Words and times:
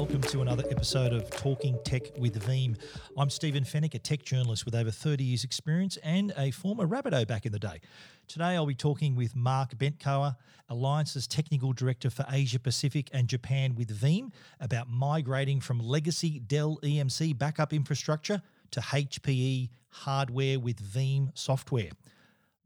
welcome 0.00 0.22
to 0.22 0.40
another 0.40 0.64
episode 0.70 1.12
of 1.12 1.28
Talking 1.28 1.78
Tech 1.84 2.04
with 2.16 2.42
Veeam. 2.46 2.74
I'm 3.18 3.28
Stephen 3.28 3.64
Fenech, 3.64 3.92
a 3.92 3.98
tech 3.98 4.22
journalist 4.22 4.64
with 4.64 4.74
over 4.74 4.90
30 4.90 5.24
years' 5.24 5.44
experience 5.44 5.98
and 5.98 6.32
a 6.38 6.52
former 6.52 6.86
Rabbitoh 6.86 7.26
back 7.28 7.44
in 7.44 7.52
the 7.52 7.58
day. 7.58 7.82
Today 8.26 8.56
I'll 8.56 8.64
be 8.64 8.74
talking 8.74 9.14
with 9.14 9.36
Mark 9.36 9.74
Bentkower, 9.76 10.36
Alliance's 10.70 11.26
Technical 11.26 11.74
Director 11.74 12.08
for 12.08 12.24
Asia 12.30 12.58
Pacific 12.58 13.10
and 13.12 13.28
Japan 13.28 13.74
with 13.74 13.94
Veeam, 13.94 14.32
about 14.58 14.88
migrating 14.88 15.60
from 15.60 15.78
legacy 15.78 16.38
Dell 16.38 16.78
EMC 16.82 17.36
backup 17.36 17.74
infrastructure 17.74 18.40
to 18.70 18.80
HPE 18.80 19.68
hardware 19.90 20.58
with 20.58 20.82
Veeam 20.82 21.28
software. 21.34 21.90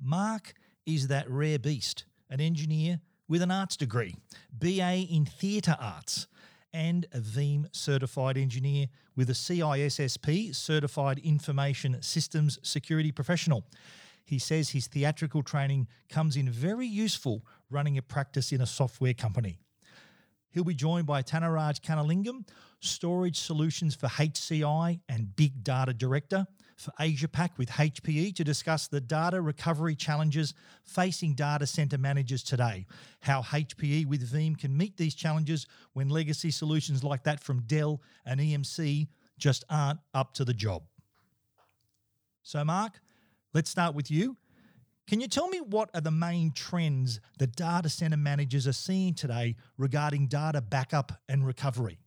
Mark 0.00 0.54
is 0.86 1.08
that 1.08 1.28
rare 1.28 1.58
beast, 1.58 2.04
an 2.30 2.40
engineer 2.40 3.00
with 3.26 3.42
an 3.42 3.50
arts 3.50 3.76
degree, 3.76 4.14
BA 4.52 5.06
in 5.10 5.24
theatre 5.24 5.76
arts, 5.80 6.28
and 6.74 7.06
a 7.12 7.20
Veeam 7.20 7.66
certified 7.74 8.36
engineer 8.36 8.88
with 9.16 9.30
a 9.30 9.32
CISSP 9.32 10.54
certified 10.54 11.20
information 11.20 12.02
systems 12.02 12.58
security 12.62 13.12
professional. 13.12 13.64
He 14.24 14.38
says 14.38 14.70
his 14.70 14.88
theatrical 14.88 15.42
training 15.42 15.86
comes 16.08 16.36
in 16.36 16.50
very 16.50 16.86
useful 16.86 17.46
running 17.70 17.96
a 17.96 18.02
practice 18.02 18.52
in 18.52 18.60
a 18.60 18.66
software 18.66 19.14
company. 19.14 19.58
He'll 20.50 20.64
be 20.64 20.74
joined 20.74 21.06
by 21.06 21.22
Thanaraj 21.22 21.80
Kannalingam, 21.80 22.46
Storage 22.80 23.38
Solutions 23.38 23.94
for 23.94 24.08
HCI 24.08 25.00
and 25.08 25.34
Big 25.36 25.62
Data 25.62 25.92
Director 25.92 26.46
for 26.76 26.92
Asia 27.00 27.28
Pac 27.28 27.56
with 27.58 27.70
HPE 27.70 28.34
to 28.36 28.44
discuss 28.44 28.88
the 28.88 29.00
data 29.00 29.40
recovery 29.40 29.94
challenges 29.94 30.54
facing 30.84 31.34
data 31.34 31.66
center 31.66 31.98
managers 31.98 32.42
today, 32.42 32.86
how 33.20 33.42
HPE 33.42 34.06
with 34.06 34.30
Veeam 34.30 34.58
can 34.58 34.76
meet 34.76 34.96
these 34.96 35.14
challenges 35.14 35.66
when 35.92 36.08
legacy 36.08 36.50
solutions 36.50 37.04
like 37.04 37.24
that 37.24 37.42
from 37.42 37.60
Dell 37.62 38.00
and 38.26 38.40
EMC 38.40 39.08
just 39.38 39.64
aren't 39.70 40.00
up 40.14 40.34
to 40.34 40.44
the 40.44 40.54
job. 40.54 40.82
So, 42.42 42.64
Mark, 42.64 43.00
let's 43.52 43.70
start 43.70 43.94
with 43.94 44.10
you. 44.10 44.36
Can 45.06 45.20
you 45.20 45.28
tell 45.28 45.48
me 45.48 45.60
what 45.60 45.90
are 45.94 46.00
the 46.00 46.10
main 46.10 46.52
trends 46.52 47.20
that 47.38 47.56
data 47.56 47.88
center 47.88 48.16
managers 48.16 48.66
are 48.66 48.72
seeing 48.72 49.14
today 49.14 49.56
regarding 49.76 50.28
data 50.28 50.60
backup 50.62 51.12
and 51.28 51.46
recovery? 51.46 51.98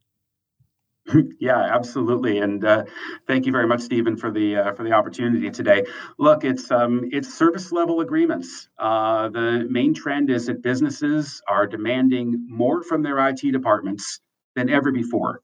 Yeah, 1.40 1.58
absolutely, 1.58 2.38
and 2.38 2.64
uh, 2.64 2.84
thank 3.26 3.46
you 3.46 3.52
very 3.52 3.66
much, 3.66 3.80
Stephen, 3.80 4.16
for 4.16 4.30
the 4.30 4.56
uh, 4.56 4.72
for 4.74 4.82
the 4.84 4.92
opportunity 4.92 5.50
today. 5.50 5.84
Look, 6.18 6.44
it's 6.44 6.70
um, 6.70 7.08
it's 7.12 7.32
service 7.32 7.72
level 7.72 8.00
agreements. 8.00 8.68
Uh, 8.78 9.28
the 9.28 9.66
main 9.70 9.94
trend 9.94 10.30
is 10.30 10.46
that 10.46 10.62
businesses 10.62 11.40
are 11.48 11.66
demanding 11.66 12.44
more 12.48 12.82
from 12.82 13.02
their 13.02 13.26
IT 13.28 13.40
departments 13.52 14.20
than 14.56 14.68
ever 14.68 14.92
before, 14.92 15.40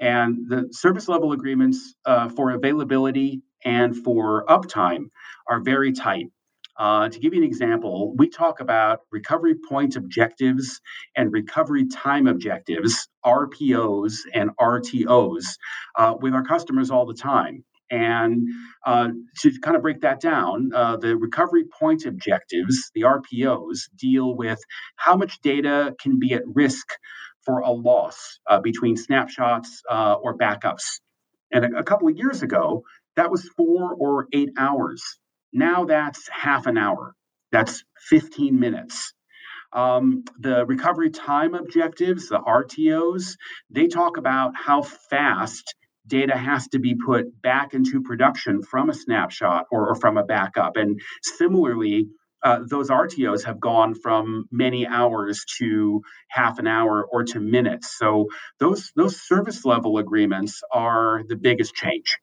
and 0.00 0.48
the 0.48 0.68
service 0.72 1.08
level 1.08 1.32
agreements 1.32 1.94
uh, 2.04 2.28
for 2.28 2.50
availability 2.52 3.42
and 3.64 3.96
for 3.96 4.44
uptime 4.46 5.10
are 5.48 5.60
very 5.60 5.92
tight. 5.92 6.26
Uh, 6.80 7.10
to 7.10 7.18
give 7.18 7.34
you 7.34 7.42
an 7.42 7.46
example, 7.46 8.14
we 8.16 8.26
talk 8.26 8.60
about 8.60 9.00
recovery 9.12 9.54
point 9.68 9.96
objectives 9.96 10.80
and 11.14 11.30
recovery 11.30 11.86
time 11.86 12.26
objectives, 12.26 13.06
RPOs 13.22 14.14
and 14.32 14.50
RTOs, 14.58 15.44
uh, 15.98 16.14
with 16.18 16.32
our 16.32 16.42
customers 16.42 16.90
all 16.90 17.04
the 17.04 17.12
time. 17.14 17.64
And 17.90 18.48
uh, 18.86 19.08
to 19.40 19.60
kind 19.60 19.76
of 19.76 19.82
break 19.82 20.00
that 20.00 20.22
down, 20.22 20.70
uh, 20.74 20.96
the 20.96 21.18
recovery 21.18 21.64
point 21.78 22.06
objectives, 22.06 22.90
the 22.94 23.02
RPOs, 23.02 23.80
deal 23.94 24.34
with 24.34 24.60
how 24.96 25.16
much 25.16 25.38
data 25.42 25.94
can 26.00 26.18
be 26.18 26.32
at 26.32 26.44
risk 26.46 26.86
for 27.44 27.60
a 27.60 27.70
loss 27.70 28.38
uh, 28.46 28.60
between 28.60 28.96
snapshots 28.96 29.82
uh, 29.90 30.14
or 30.14 30.38
backups. 30.38 31.00
And 31.52 31.62
a, 31.66 31.80
a 31.80 31.84
couple 31.84 32.08
of 32.08 32.16
years 32.16 32.42
ago, 32.42 32.84
that 33.16 33.30
was 33.30 33.46
four 33.54 33.92
or 33.92 34.28
eight 34.32 34.50
hours 34.56 35.02
now 35.52 35.84
that's 35.84 36.28
half 36.28 36.66
an 36.66 36.78
hour. 36.78 37.14
That's 37.52 37.84
15 38.08 38.58
minutes. 38.58 39.12
Um, 39.72 40.24
the 40.38 40.66
recovery 40.66 41.10
time 41.10 41.54
objectives, 41.54 42.28
the 42.28 42.38
RTOs, 42.38 43.36
they 43.70 43.86
talk 43.86 44.16
about 44.16 44.52
how 44.56 44.82
fast 44.82 45.74
data 46.06 46.36
has 46.36 46.66
to 46.68 46.78
be 46.78 46.96
put 46.96 47.40
back 47.40 47.72
into 47.72 48.02
production 48.02 48.62
from 48.62 48.90
a 48.90 48.94
snapshot 48.94 49.66
or, 49.70 49.90
or 49.90 49.94
from 49.94 50.16
a 50.16 50.24
backup. 50.24 50.76
And 50.76 51.00
similarly, 51.22 52.08
uh, 52.42 52.60
those 52.66 52.88
RTOs 52.88 53.44
have 53.44 53.60
gone 53.60 53.94
from 53.94 54.46
many 54.50 54.86
hours 54.86 55.44
to 55.58 56.02
half 56.28 56.58
an 56.58 56.66
hour 56.66 57.04
or 57.04 57.24
to 57.24 57.40
minutes. 57.40 57.96
So 57.98 58.28
those 58.58 58.92
those 58.96 59.20
service 59.20 59.64
level 59.64 59.98
agreements 59.98 60.62
are 60.72 61.22
the 61.28 61.36
biggest 61.36 61.74
change. 61.74 62.18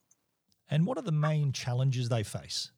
And 0.69 0.85
what 0.85 0.97
are 0.97 1.03
the 1.03 1.11
main 1.11 1.53
challenges 1.53 2.09
they 2.09 2.23
face? 2.23 2.71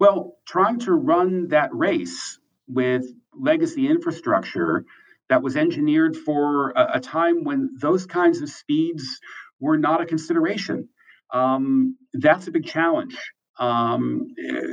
Well, 0.00 0.36
trying 0.46 0.80
to 0.80 0.92
run 0.92 1.48
that 1.48 1.74
race 1.74 2.38
with 2.66 3.04
legacy 3.32 3.88
infrastructure 3.88 4.84
that 5.28 5.42
was 5.42 5.56
engineered 5.56 6.16
for 6.16 6.70
a, 6.70 6.94
a 6.94 7.00
time 7.00 7.44
when 7.44 7.70
those 7.80 8.06
kinds 8.06 8.42
of 8.42 8.48
speeds 8.50 9.20
were 9.60 9.78
not 9.78 10.02
a 10.02 10.06
consideration. 10.06 10.88
Um, 11.32 11.96
that's 12.12 12.46
a 12.46 12.50
big 12.50 12.66
challenge. 12.66 13.16
Um, 13.58 14.28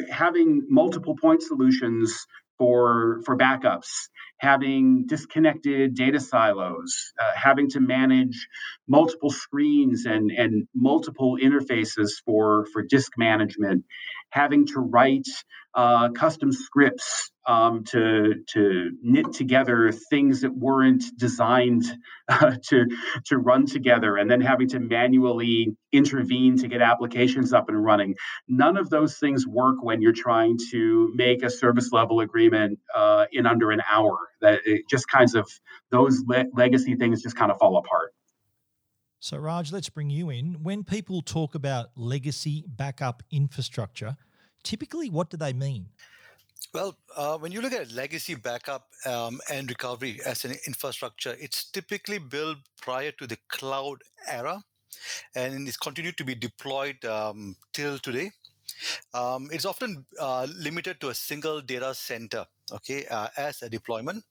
having 0.09 0.65
multiple 0.69 1.15
point 1.15 1.43
solutions 1.43 2.25
for 2.57 3.21
for 3.25 3.37
backups, 3.37 4.09
having 4.41 5.05
disconnected 5.05 5.93
data 5.93 6.19
silos, 6.19 7.13
uh, 7.21 7.31
having 7.35 7.69
to 7.69 7.79
manage 7.79 8.47
multiple 8.87 9.29
screens 9.29 10.05
and 10.05 10.31
and 10.31 10.67
multiple 10.75 11.37
interfaces 11.41 12.13
for 12.25 12.65
for 12.73 12.81
disk 12.81 13.11
management, 13.17 13.85
having 14.31 14.65
to 14.65 14.79
write 14.79 15.27
uh, 15.75 16.09
custom 16.09 16.51
scripts 16.51 17.31
um, 17.47 17.83
to 17.83 18.33
to 18.53 18.91
knit 19.03 19.31
together 19.33 19.91
things 19.91 20.41
that 20.41 20.55
weren't 20.55 21.03
designed 21.17 21.83
uh, 22.27 22.55
to 22.69 22.87
to 23.25 23.37
run 23.37 23.67
together, 23.67 24.17
and 24.17 24.29
then 24.29 24.41
having 24.41 24.69
to 24.69 24.79
manually 24.79 25.67
intervene 25.91 26.57
to 26.57 26.67
get 26.67 26.81
applications 26.81 27.53
up 27.53 27.69
and 27.69 27.83
running. 27.83 28.15
None 28.47 28.77
of 28.77 28.89
those 28.89 29.19
things 29.19 29.45
work 29.47 29.83
when 29.83 30.01
you're 30.01 30.13
trying 30.13 30.57
to 30.71 31.11
make 31.15 31.43
a 31.43 31.49
service 31.51 31.91
level 31.91 32.21
agreement 32.21 32.79
uh, 32.95 33.25
in 33.31 33.45
under 33.45 33.69
an 33.69 33.81
hour. 33.91 34.17
That 34.41 34.61
it 34.65 34.89
just 34.89 35.07
kinds 35.07 35.35
of 35.35 35.49
those 35.91 36.23
le- 36.27 36.45
legacy 36.53 36.95
things 36.95 37.21
just 37.21 37.35
kind 37.35 37.51
of 37.51 37.57
fall 37.59 37.77
apart. 37.77 38.13
So, 39.19 39.37
Raj, 39.37 39.71
let's 39.71 39.89
bring 39.89 40.09
you 40.09 40.31
in. 40.31 40.63
When 40.63 40.83
people 40.83 41.21
talk 41.21 41.53
about 41.53 41.91
legacy 41.95 42.65
backup 42.67 43.21
infrastructure, 43.29 44.17
typically 44.63 45.09
what 45.09 45.29
do 45.29 45.37
they 45.37 45.53
mean? 45.53 45.89
Well, 46.73 46.97
uh, 47.15 47.37
when 47.37 47.51
you 47.51 47.61
look 47.61 47.73
at 47.73 47.91
legacy 47.91 48.35
backup 48.35 48.87
um, 49.05 49.39
and 49.51 49.69
recovery 49.69 50.19
as 50.25 50.45
an 50.45 50.55
infrastructure, 50.65 51.35
it's 51.39 51.65
typically 51.65 52.17
built 52.17 52.57
prior 52.81 53.11
to 53.11 53.27
the 53.27 53.37
cloud 53.49 54.01
era 54.27 54.63
and 55.35 55.67
it's 55.67 55.77
continued 55.77 56.17
to 56.17 56.23
be 56.23 56.35
deployed 56.35 57.03
um, 57.05 57.55
till 57.73 57.99
today. 57.99 58.31
Um, 59.13 59.49
it's 59.51 59.65
often 59.65 60.05
uh, 60.19 60.47
limited 60.57 60.99
to 61.01 61.09
a 61.09 61.13
single 61.13 61.61
data 61.61 61.93
center, 61.93 62.45
okay, 62.71 63.05
uh, 63.07 63.27
as 63.37 63.61
a 63.61 63.69
deployment, 63.69 64.23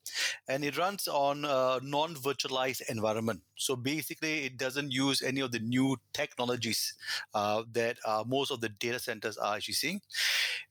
and 0.48 0.64
it 0.64 0.76
runs 0.78 1.08
on 1.08 1.44
a 1.44 1.80
non-virtualized 1.82 2.82
environment. 2.88 3.40
So 3.56 3.76
basically, 3.76 4.44
it 4.44 4.56
doesn't 4.56 4.90
use 4.90 5.22
any 5.22 5.40
of 5.40 5.52
the 5.52 5.60
new 5.60 5.96
technologies 6.12 6.94
uh, 7.34 7.62
that 7.72 7.98
uh, 8.04 8.24
most 8.26 8.50
of 8.50 8.60
the 8.60 8.68
data 8.68 8.98
centers 8.98 9.36
are 9.36 9.56
actually 9.56 9.74
seeing. 9.74 10.00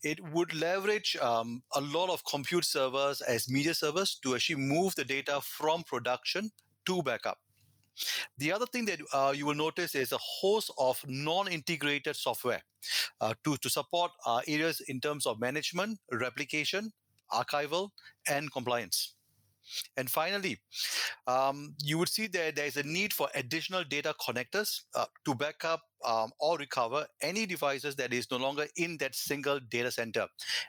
It 0.03 0.19
would 0.33 0.53
leverage 0.53 1.17
um, 1.21 1.63
a 1.75 1.81
lot 1.81 2.09
of 2.09 2.23
compute 2.25 2.65
servers 2.65 3.21
as 3.21 3.49
media 3.49 3.73
servers 3.73 4.19
to 4.23 4.35
actually 4.35 4.61
move 4.61 4.95
the 4.95 5.05
data 5.05 5.39
from 5.41 5.83
production 5.83 6.51
to 6.85 7.03
backup. 7.03 7.37
The 8.37 8.51
other 8.51 8.65
thing 8.65 8.85
that 8.85 8.99
uh, 9.13 9.33
you 9.35 9.45
will 9.45 9.55
notice 9.55 9.95
is 9.95 10.11
a 10.11 10.17
host 10.17 10.71
of 10.77 11.03
non-integrated 11.07 12.15
software 12.15 12.61
uh, 13.19 13.33
to, 13.43 13.57
to 13.57 13.69
support 13.69 14.11
uh, 14.25 14.41
areas 14.47 14.81
in 14.87 15.01
terms 15.01 15.25
of 15.25 15.39
management, 15.39 15.99
replication, 16.11 16.93
archival, 17.31 17.89
and 18.27 18.51
compliance. 18.51 19.15
And 19.97 20.09
finally, 20.09 20.59
um, 21.27 21.75
you 21.83 21.97
would 21.97 22.09
see 22.09 22.27
that 22.27 22.55
there 22.55 22.65
is 22.65 22.77
a 22.77 22.83
need 22.83 23.13
for 23.13 23.29
additional 23.35 23.83
data 23.83 24.15
connectors 24.19 24.81
uh, 24.95 25.05
to 25.25 25.35
back 25.35 25.63
up 25.63 25.81
um, 26.05 26.31
or 26.39 26.57
recover 26.57 27.05
any 27.21 27.45
devices 27.45 27.95
that 27.97 28.13
is 28.13 28.29
no 28.31 28.37
longer 28.37 28.65
in 28.77 28.97
that 28.97 29.15
single 29.15 29.59
data 29.59 29.91
center, 29.91 30.25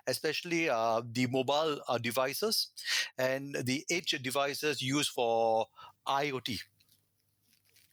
especially 0.06 0.68
uh, 0.68 1.00
the 1.12 1.26
mobile 1.26 1.80
uh, 1.88 1.98
devices 1.98 2.68
and 3.18 3.56
the 3.64 3.84
edge 3.90 4.10
devices 4.22 4.82
used 4.82 5.10
for 5.10 5.66
IoT. 6.06 6.58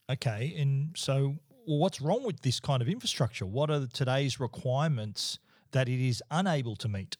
Okay, 0.09 0.55
and 0.57 0.95
so 0.97 1.35
what's 1.65 2.01
wrong 2.01 2.23
with 2.23 2.41
this 2.41 2.59
kind 2.59 2.81
of 2.81 2.87
infrastructure? 2.87 3.45
What 3.45 3.69
are 3.69 3.87
today's 3.87 4.39
requirements 4.39 5.39
that 5.71 5.89
it 5.89 5.99
is 5.99 6.23
unable 6.31 6.75
to 6.77 6.87
meet? 6.87 7.17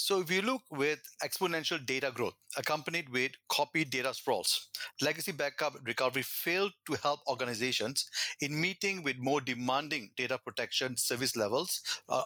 So 0.00 0.20
if 0.20 0.30
you 0.30 0.42
look 0.42 0.62
with 0.70 1.00
exponential 1.24 1.84
data 1.84 2.12
growth 2.14 2.34
accompanied 2.56 3.08
with 3.08 3.32
copy 3.48 3.84
data 3.84 4.14
sprawls, 4.14 4.68
legacy 5.00 5.32
backup 5.32 5.74
recovery 5.84 6.22
failed 6.22 6.70
to 6.86 6.96
help 7.02 7.18
organizations 7.26 8.08
in 8.40 8.60
meeting 8.60 9.02
with 9.02 9.18
more 9.18 9.40
demanding 9.40 10.12
data 10.16 10.38
protection 10.38 10.96
service 10.96 11.34
levels. 11.34 11.82
Uh, 12.08 12.22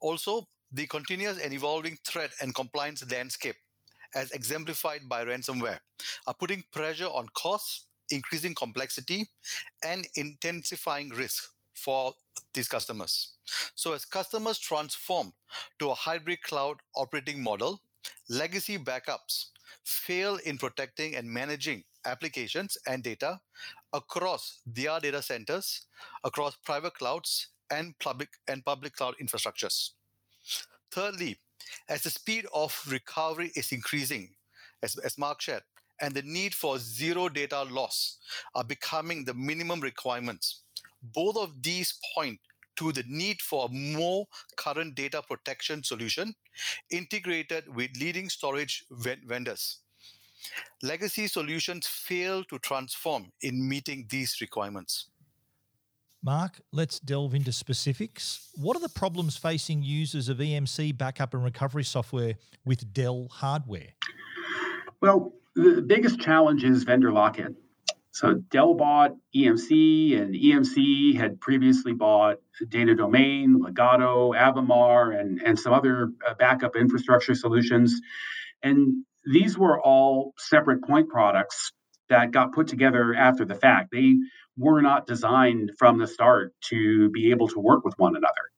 also, 0.00 0.46
the 0.70 0.86
continuous 0.86 1.40
and 1.40 1.52
evolving 1.52 1.98
threat 2.06 2.30
and 2.40 2.54
compliance 2.54 3.04
landscape, 3.10 3.56
as 4.14 4.30
exemplified 4.30 5.08
by 5.08 5.24
ransomware, 5.24 5.80
are 6.28 6.34
putting 6.38 6.62
pressure 6.72 7.06
on 7.06 7.26
costs, 7.34 7.86
increasing 8.10 8.54
complexity, 8.54 9.26
and 9.82 10.06
intensifying 10.14 11.08
risk 11.08 11.53
for 11.74 12.14
these 12.52 12.68
customers. 12.68 13.34
So, 13.74 13.92
as 13.92 14.04
customers 14.04 14.58
transform 14.58 15.32
to 15.78 15.90
a 15.90 15.94
hybrid 15.94 16.42
cloud 16.42 16.78
operating 16.94 17.42
model, 17.42 17.82
legacy 18.28 18.78
backups 18.78 19.46
fail 19.84 20.36
in 20.44 20.56
protecting 20.58 21.16
and 21.16 21.28
managing 21.28 21.84
applications 22.06 22.78
and 22.86 23.02
data 23.02 23.40
across 23.92 24.60
their 24.66 25.00
data 25.00 25.22
centers, 25.22 25.82
across 26.22 26.56
private 26.56 26.94
clouds 26.94 27.48
and 27.70 27.98
public 27.98 28.28
and 28.48 28.64
public 28.64 28.94
cloud 28.94 29.14
infrastructures. 29.22 29.90
Thirdly, 30.90 31.38
as 31.88 32.02
the 32.02 32.10
speed 32.10 32.46
of 32.52 32.78
recovery 32.88 33.50
is 33.56 33.72
increasing, 33.72 34.30
as, 34.82 34.96
as 34.98 35.18
Mark 35.18 35.40
shared, 35.40 35.62
and 36.00 36.14
the 36.14 36.22
need 36.22 36.54
for 36.54 36.78
zero 36.78 37.28
data 37.28 37.62
loss 37.62 38.18
are 38.54 38.64
becoming 38.64 39.24
the 39.24 39.34
minimum 39.34 39.80
requirements, 39.80 40.63
both 41.12 41.36
of 41.36 41.62
these 41.62 41.98
point 42.14 42.40
to 42.76 42.92
the 42.92 43.04
need 43.06 43.40
for 43.40 43.66
a 43.66 43.72
more 43.72 44.26
current 44.56 44.94
data 44.94 45.22
protection 45.22 45.82
solution 45.82 46.34
integrated 46.90 47.74
with 47.74 47.90
leading 48.00 48.28
storage 48.28 48.84
vendors. 48.90 49.78
Legacy 50.82 51.26
solutions 51.26 51.86
fail 51.86 52.44
to 52.44 52.58
transform 52.58 53.32
in 53.40 53.68
meeting 53.68 54.06
these 54.10 54.40
requirements. 54.40 55.06
Mark, 56.22 56.60
let's 56.72 56.98
delve 56.98 57.34
into 57.34 57.52
specifics. 57.52 58.48
What 58.56 58.76
are 58.76 58.80
the 58.80 58.88
problems 58.88 59.36
facing 59.36 59.82
users 59.82 60.28
of 60.28 60.38
EMC 60.38 60.96
backup 60.96 61.34
and 61.34 61.44
recovery 61.44 61.84
software 61.84 62.34
with 62.64 62.92
Dell 62.94 63.28
hardware? 63.30 63.94
Well, 65.00 65.34
the 65.54 65.82
biggest 65.82 66.18
challenge 66.18 66.64
is 66.64 66.82
vendor 66.82 67.12
lock 67.12 67.38
in. 67.38 67.54
So 68.14 68.34
Dell 68.34 68.74
bought 68.74 69.16
EMC, 69.34 70.16
and 70.16 70.36
EMC 70.36 71.16
had 71.16 71.40
previously 71.40 71.94
bought 71.94 72.36
Data 72.68 72.94
Domain, 72.94 73.58
Legato, 73.58 74.32
Avamar, 74.32 75.18
and, 75.18 75.42
and 75.42 75.58
some 75.58 75.72
other 75.72 76.12
uh, 76.24 76.34
backup 76.34 76.76
infrastructure 76.76 77.34
solutions. 77.34 78.00
And 78.62 79.04
these 79.24 79.58
were 79.58 79.80
all 79.80 80.32
separate 80.38 80.84
point 80.84 81.08
products 81.08 81.72
that 82.08 82.30
got 82.30 82.52
put 82.52 82.68
together 82.68 83.14
after 83.14 83.44
the 83.44 83.56
fact. 83.56 83.88
They 83.90 84.14
were 84.56 84.80
not 84.80 85.08
designed 85.08 85.72
from 85.76 85.98
the 85.98 86.06
start 86.06 86.54
to 86.68 87.10
be 87.10 87.32
able 87.32 87.48
to 87.48 87.58
work 87.58 87.84
with 87.84 87.94
one 87.98 88.14
another. 88.14 88.52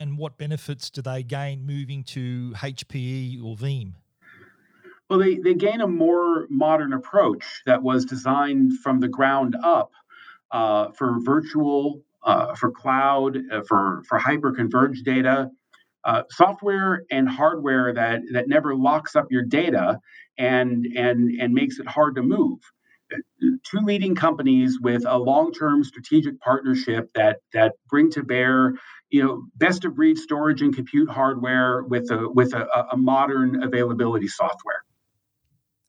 And 0.00 0.18
what 0.18 0.36
benefits 0.36 0.90
do 0.90 1.00
they 1.00 1.22
gain 1.22 1.64
moving 1.64 2.02
to 2.04 2.54
HPE 2.56 3.40
or 3.44 3.54
Veeam? 3.54 3.92
Well, 5.10 5.18
they, 5.18 5.38
they 5.38 5.54
gain 5.54 5.80
a 5.80 5.88
more 5.88 6.46
modern 6.50 6.92
approach 6.92 7.62
that 7.66 7.82
was 7.82 8.04
designed 8.04 8.78
from 8.78 9.00
the 9.00 9.08
ground 9.08 9.56
up 9.60 9.90
uh, 10.52 10.92
for 10.92 11.18
virtual, 11.20 12.02
uh, 12.22 12.54
for 12.54 12.70
cloud, 12.70 13.36
uh, 13.52 13.62
for, 13.66 14.04
for 14.08 14.18
hyper 14.18 14.52
converged 14.52 15.04
data, 15.04 15.50
uh, 16.04 16.22
software 16.30 17.02
and 17.10 17.28
hardware 17.28 17.92
that, 17.92 18.20
that 18.32 18.48
never 18.48 18.76
locks 18.76 19.16
up 19.16 19.26
your 19.30 19.42
data 19.42 19.98
and, 20.38 20.86
and, 20.96 21.40
and 21.40 21.54
makes 21.54 21.80
it 21.80 21.88
hard 21.88 22.14
to 22.14 22.22
move. 22.22 22.60
Two 23.40 23.80
leading 23.82 24.14
companies 24.14 24.78
with 24.80 25.04
a 25.04 25.18
long-term 25.18 25.82
strategic 25.82 26.38
partnership 26.38 27.10
that 27.16 27.38
that 27.52 27.72
bring 27.88 28.08
to 28.12 28.22
bear 28.22 28.74
you 29.10 29.24
know 29.24 29.42
best 29.56 29.84
of 29.84 29.96
breed 29.96 30.16
storage 30.16 30.62
and 30.62 30.76
compute 30.76 31.10
hardware 31.10 31.82
with 31.82 32.08
a 32.12 32.28
with 32.28 32.54
a, 32.54 32.68
a 32.92 32.96
modern 32.96 33.64
availability 33.64 34.28
software 34.28 34.84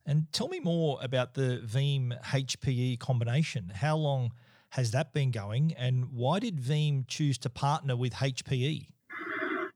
and 0.06 0.32
tell 0.32 0.48
me 0.48 0.60
more 0.60 1.00
about 1.02 1.34
the 1.34 1.62
Veeam 1.66 2.20
HPE 2.22 3.00
combination. 3.00 3.72
How 3.76 3.98
long 3.98 4.32
has 4.70 4.92
that 4.92 5.14
been 5.14 5.32
going, 5.32 5.74
and 5.78 6.12
why 6.14 6.40
did 6.40 6.58
Veeam 6.60 7.08
choose 7.08 7.38
to 7.40 7.50
partner 7.50 7.96
with 7.96 8.14
HPE? 8.14 8.88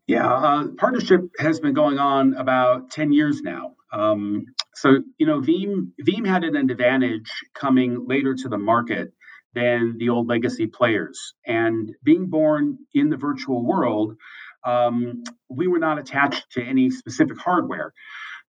Yeah, 0.08 0.32
uh, 0.32 0.68
partnership 0.78 1.22
has 1.40 1.60
been 1.60 1.74
going 1.74 1.98
on 1.98 2.36
about 2.36 2.92
10 2.92 3.12
years 3.12 3.42
now. 3.42 3.76
Um, 3.92 4.46
so, 4.76 5.00
you 5.18 5.26
know, 5.26 5.42
Veeam, 5.42 5.92
Veeam 6.02 6.28
had 6.28 6.44
an 6.44 6.56
advantage 6.56 7.32
coming 7.54 8.06
later 8.08 8.36
to 8.36 8.50
the 8.50 8.58
market 8.58 9.14
than 9.56 9.98
the 9.98 10.10
old 10.10 10.28
legacy 10.28 10.68
players. 10.68 11.34
And 11.46 11.96
being 12.04 12.28
born 12.28 12.78
in 12.94 13.10
the 13.10 13.18
virtual 13.18 13.66
world, 13.66 14.16
um, 14.64 15.24
we 15.50 15.68
were 15.68 15.80
not 15.80 15.98
attached 15.98 16.52
to 16.52 16.64
any 16.64 16.92
specific 16.92 17.38
hardware. 17.40 17.94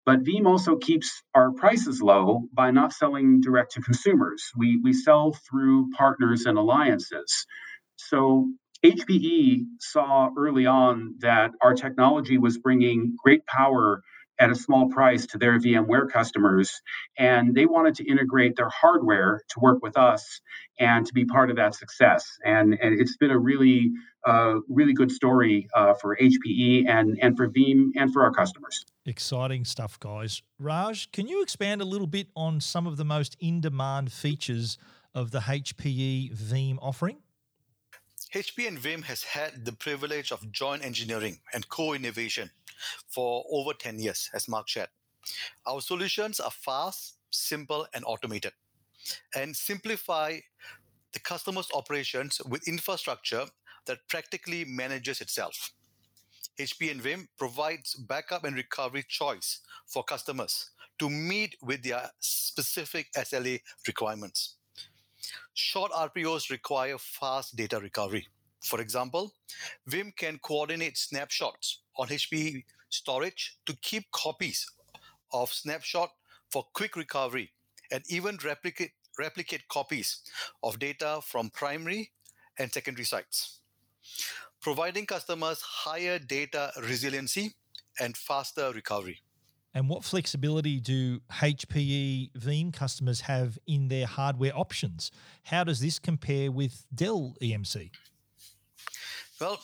But 0.06 0.24
Veeam 0.24 0.46
also 0.46 0.76
keeps 0.78 1.22
our 1.34 1.52
prices 1.52 2.02
low 2.02 2.44
by 2.54 2.72
not 2.72 2.94
selling 2.94 3.42
direct 3.42 3.72
to 3.74 3.82
consumers. 3.82 4.52
We, 4.56 4.80
we 4.84 4.94
sell 4.94 5.34
through 5.50 5.90
partners 5.92 6.46
and 6.46 6.58
alliances. 6.58 7.46
So 7.96 8.50
HPE 8.84 9.64
saw 9.80 10.30
early 10.38 10.66
on 10.66 11.16
that 11.20 11.52
our 11.62 11.74
technology 11.74 12.38
was 12.38 12.58
bringing 12.58 13.16
great 13.22 13.46
power 13.46 14.02
at 14.38 14.50
a 14.50 14.54
small 14.54 14.88
price 14.88 15.26
to 15.26 15.38
their 15.38 15.58
VMware 15.58 16.10
customers. 16.10 16.80
And 17.16 17.54
they 17.54 17.66
wanted 17.66 17.94
to 17.96 18.04
integrate 18.04 18.56
their 18.56 18.68
hardware 18.68 19.42
to 19.48 19.60
work 19.60 19.82
with 19.82 19.96
us 19.96 20.40
and 20.78 21.06
to 21.06 21.14
be 21.14 21.24
part 21.24 21.50
of 21.50 21.56
that 21.56 21.74
success. 21.74 22.38
And, 22.44 22.78
and 22.80 23.00
it's 23.00 23.16
been 23.16 23.30
a 23.30 23.38
really, 23.38 23.92
uh, 24.26 24.56
really 24.68 24.92
good 24.92 25.10
story 25.10 25.68
uh, 25.74 25.94
for 25.94 26.16
HPE 26.16 26.88
and, 26.88 27.18
and 27.20 27.36
for 27.36 27.48
Veeam 27.48 27.90
and 27.96 28.12
for 28.12 28.24
our 28.24 28.32
customers. 28.32 28.84
Exciting 29.06 29.64
stuff, 29.64 29.98
guys. 29.98 30.42
Raj, 30.58 31.10
can 31.12 31.28
you 31.28 31.42
expand 31.42 31.80
a 31.80 31.84
little 31.84 32.06
bit 32.06 32.28
on 32.36 32.60
some 32.60 32.86
of 32.86 32.96
the 32.96 33.04
most 33.04 33.36
in 33.40 33.60
demand 33.60 34.12
features 34.12 34.78
of 35.14 35.30
the 35.30 35.40
HPE 35.40 36.36
Veeam 36.36 36.76
offering? 36.82 37.18
HP 38.34 38.66
and 38.66 38.78
Veeam 38.78 39.04
has 39.04 39.22
had 39.22 39.64
the 39.64 39.72
privilege 39.72 40.32
of 40.32 40.50
joint 40.50 40.84
engineering 40.84 41.38
and 41.54 41.68
co-innovation 41.68 42.50
for 43.06 43.44
over 43.50 43.72
10 43.72 44.00
years, 44.00 44.28
as 44.34 44.48
Mark 44.48 44.68
shared. 44.68 44.88
Our 45.64 45.80
solutions 45.80 46.40
are 46.40 46.50
fast, 46.50 47.18
simple, 47.30 47.86
and 47.94 48.04
automated, 48.04 48.52
and 49.34 49.56
simplify 49.56 50.40
the 51.12 51.20
customer's 51.20 51.68
operations 51.72 52.40
with 52.48 52.66
infrastructure 52.66 53.46
that 53.86 54.08
practically 54.08 54.64
manages 54.64 55.20
itself. 55.20 55.72
HP 56.58 56.90
and 56.90 57.00
Veeam 57.00 57.28
provides 57.38 57.94
backup 57.94 58.44
and 58.44 58.56
recovery 58.56 59.04
choice 59.08 59.60
for 59.86 60.02
customers 60.02 60.70
to 60.98 61.08
meet 61.08 61.54
with 61.62 61.82
their 61.84 62.10
specific 62.18 63.12
SLA 63.16 63.60
requirements. 63.86 64.55
Short 65.54 65.92
RPOs 65.92 66.50
require 66.50 66.98
fast 66.98 67.56
data 67.56 67.80
recovery. 67.80 68.28
For 68.62 68.80
example, 68.80 69.32
Veeam 69.88 70.14
can 70.16 70.38
coordinate 70.38 70.96
snapshots 70.98 71.82
on 71.96 72.08
HP 72.08 72.64
storage 72.88 73.58
to 73.66 73.76
keep 73.82 74.10
copies 74.12 74.66
of 75.32 75.52
snapshot 75.52 76.10
for 76.50 76.64
quick 76.72 76.96
recovery 76.96 77.52
and 77.90 78.02
even 78.08 78.38
replicate, 78.44 78.92
replicate 79.18 79.68
copies 79.68 80.22
of 80.62 80.78
data 80.78 81.20
from 81.24 81.50
primary 81.50 82.10
and 82.58 82.72
secondary 82.72 83.04
sites, 83.04 83.60
providing 84.60 85.06
customers 85.06 85.60
higher 85.60 86.18
data 86.18 86.72
resiliency 86.82 87.54
and 88.00 88.16
faster 88.16 88.72
recovery. 88.72 89.20
And 89.76 89.90
what 89.90 90.04
flexibility 90.04 90.80
do 90.80 91.20
HPE 91.30 92.32
Veeam 92.32 92.72
customers 92.72 93.20
have 93.20 93.58
in 93.66 93.88
their 93.88 94.06
hardware 94.06 94.56
options? 94.56 95.10
How 95.44 95.64
does 95.64 95.80
this 95.80 95.98
compare 95.98 96.50
with 96.50 96.86
Dell 96.94 97.36
EMC? 97.42 97.90
Well, 99.38 99.60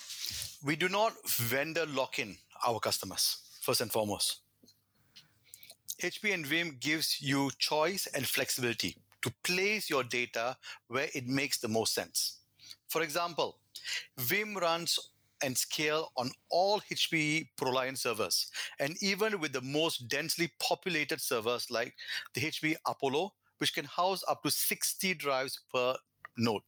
we 0.63 0.77
do 0.77 0.91
not 0.91 1.15
vendor 1.27 1.87
lock 1.87 2.19
in 2.19 2.37
our 2.67 2.79
customers, 2.79 3.39
first 3.63 3.81
and 3.81 3.91
foremost. 3.91 4.41
HP 6.03 6.35
and 6.35 6.45
Veeam 6.45 6.79
gives 6.79 7.23
you 7.23 7.51
choice 7.59 8.07
and 8.15 8.27
flexibility 8.27 8.99
to 9.23 9.33
place 9.43 9.89
your 9.89 10.05
data 10.05 10.59
where 10.89 11.09
it 11.15 11.27
makes 11.27 11.57
the 11.57 11.69
most 11.69 11.95
sense. 11.95 12.41
For 12.91 13.01
example, 13.01 13.61
Veeam 14.21 14.57
runs 14.57 14.99
and 15.43 15.57
scale 15.57 16.13
on 16.17 16.31
all 16.51 16.81
HPE 16.81 17.49
ProLiant 17.57 17.99
servers, 17.99 18.51
and 18.79 18.97
even 19.03 19.41
with 19.41 19.53
the 19.53 19.61
most 19.61 20.09
densely 20.09 20.53
populated 20.61 21.21
servers 21.21 21.71
like 21.71 21.95
the 22.35 22.43
HPE 22.43 22.77
Apollo, 22.87 23.33
which 23.59 23.75
can 23.75 23.85
house 23.85 24.23
up 24.29 24.43
to 24.43 24.51
60 24.51 25.15
drives 25.15 25.61
per 25.73 25.95
node. 26.37 26.63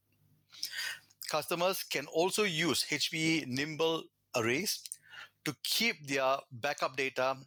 Customers 1.29 1.83
can 1.83 2.05
also 2.07 2.43
use 2.43 2.85
HPE 2.89 3.47
Nimble 3.47 4.03
arrays 4.35 4.81
to 5.45 5.55
keep 5.63 6.07
their 6.07 6.37
backup 6.51 6.95
data 6.97 7.37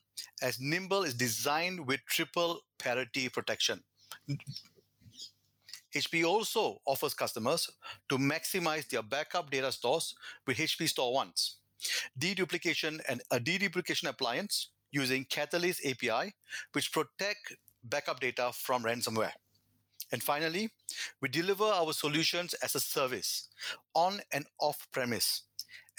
as 0.42 0.61
Nimble 0.61 1.02
is 1.02 1.14
designed 1.14 1.87
with 1.87 2.00
triple 2.06 2.61
parity 2.78 3.28
protection. 3.28 3.82
HP 5.95 6.25
also 6.25 6.80
offers 6.85 7.14
customers 7.14 7.68
to 8.09 8.18
maximize 8.18 8.88
their 8.88 9.02
backup 9.02 9.50
data 9.50 9.73
stores 9.73 10.14
with 10.47 10.59
HP 10.59 10.92
StoreOnce, 10.92 11.54
deduplication 12.18 13.00
and 13.09 13.23
a 13.30 13.40
deduplication 13.40 14.09
appliance 14.09 14.71
using 14.90 15.25
Catalyst 15.25 15.85
API, 15.87 16.35
which 16.73 16.92
protect 16.92 17.57
backup 17.85 18.21
data 18.21 18.50
from 18.52 18.85
ransomware. 18.85 19.33
And 20.12 20.23
finally, 20.23 20.71
we 21.21 21.28
deliver 21.28 21.64
our 21.64 21.92
solutions 21.92 22.54
as 22.54 22.75
a 22.75 22.80
service 22.80 23.49
on 23.95 24.21
and 24.33 24.47
off 24.61 24.87
premise, 24.92 25.42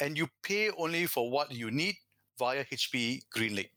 and 0.01 0.17
you 0.17 0.27
pay 0.41 0.71
only 0.71 1.05
for 1.05 1.29
what 1.29 1.51
you 1.51 1.69
need 1.69 1.95
via 2.37 2.63
HP 2.65 3.21
GreenLake. 3.35 3.69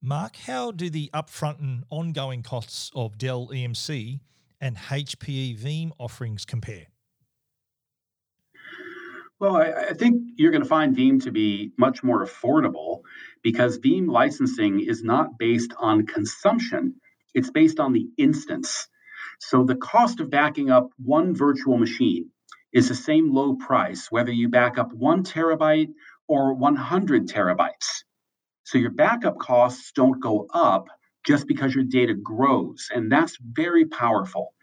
Mark, 0.00 0.36
how 0.36 0.70
do 0.70 0.88
the 0.90 1.10
upfront 1.12 1.58
and 1.58 1.84
ongoing 1.90 2.42
costs 2.42 2.90
of 2.94 3.18
Dell 3.18 3.48
EMC 3.48 4.20
and 4.60 4.76
HPE 4.76 5.58
Veeam 5.58 5.90
offerings 5.98 6.44
compare? 6.44 6.86
Well, 9.40 9.56
I, 9.56 9.72
I, 9.90 9.92
think 9.94 10.22
you're 10.36 10.50
going 10.50 10.64
to 10.64 10.68
find 10.68 10.96
Veeam 10.96 11.22
to 11.22 11.30
be 11.30 11.70
much 11.78 12.02
more 12.02 12.24
affordable 12.24 13.02
because 13.42 13.78
Veeam 13.78 14.08
licensing 14.08 14.80
is 14.80 15.04
not 15.04 15.38
based 15.38 15.72
on 15.78 16.06
consumption, 16.06 16.96
it's 17.34 17.50
based 17.50 17.78
on 17.78 17.92
the 17.92 18.08
instance. 18.18 18.88
So 19.38 19.62
the 19.62 19.76
cost 19.76 20.18
of 20.18 20.30
backing 20.30 20.70
up 20.70 20.90
one 20.96 21.36
virtual 21.36 21.78
machine 21.78 22.30
is 22.72 22.88
the 22.88 22.96
same 22.96 23.32
low 23.32 23.54
price, 23.54 24.08
whether 24.10 24.32
you 24.32 24.48
back 24.48 24.76
up 24.76 24.92
one 24.92 25.22
terabyte 25.22 25.92
or 26.26 26.54
100 26.54 27.28
terabytes. 27.28 28.02
So 28.64 28.78
your 28.78 28.90
backup 28.90 29.38
costs 29.38 29.92
don't 29.92 30.20
go 30.20 30.48
up 30.52 30.88
just 31.28 31.46
because 31.46 31.74
your 31.74 31.84
data 31.84 32.14
grows. 32.14 32.88
And 32.92 33.12
that's 33.12 33.36
very 33.42 33.84
powerful. 33.84 34.54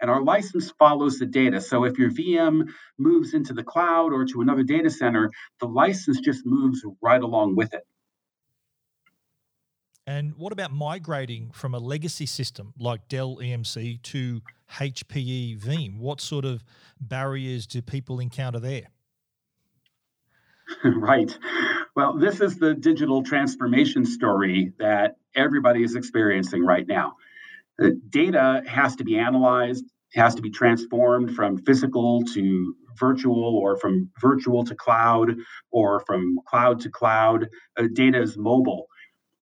And 0.00 0.10
our 0.10 0.22
license 0.22 0.70
follows 0.78 1.18
the 1.18 1.26
data. 1.26 1.60
So 1.60 1.84
if 1.84 1.98
your 1.98 2.10
VM 2.10 2.70
moves 2.98 3.34
into 3.34 3.52
the 3.52 3.62
cloud 3.62 4.14
or 4.14 4.24
to 4.24 4.40
another 4.40 4.62
data 4.62 4.88
center, 4.88 5.30
the 5.60 5.66
license 5.66 6.20
just 6.20 6.46
moves 6.46 6.82
right 7.02 7.20
along 7.20 7.56
with 7.56 7.74
it. 7.74 7.82
And 10.06 10.34
what 10.36 10.52
about 10.52 10.72
migrating 10.72 11.50
from 11.52 11.74
a 11.74 11.78
legacy 11.78 12.26
system 12.26 12.72
like 12.78 13.06
Dell 13.08 13.36
EMC 13.36 14.00
to 14.02 14.40
HPE 14.72 15.60
Veeam? 15.60 15.98
What 15.98 16.22
sort 16.22 16.46
of 16.46 16.64
barriers 16.98 17.66
do 17.66 17.82
people 17.82 18.18
encounter 18.18 18.60
there? 18.60 18.88
right. 20.84 21.38
Well, 21.96 22.18
this 22.18 22.40
is 22.40 22.58
the 22.58 22.74
digital 22.74 23.22
transformation 23.22 24.04
story 24.06 24.72
that 24.78 25.16
everybody 25.36 25.84
is 25.84 25.94
experiencing 25.94 26.64
right 26.64 26.86
now. 26.88 27.14
The 27.78 28.00
data 28.10 28.62
has 28.66 28.96
to 28.96 29.04
be 29.04 29.18
analyzed, 29.18 29.84
has 30.14 30.36
to 30.36 30.42
be 30.42 30.50
transformed 30.50 31.36
from 31.36 31.58
physical 31.58 32.22
to 32.34 32.76
virtual 32.98 33.56
or 33.56 33.76
from 33.76 34.10
virtual 34.20 34.64
to 34.64 34.74
cloud 34.74 35.36
or 35.70 36.00
from 36.06 36.38
cloud 36.46 36.80
to 36.80 36.90
cloud. 36.90 37.48
Uh, 37.76 37.84
data 37.92 38.22
is 38.22 38.36
mobile. 38.38 38.86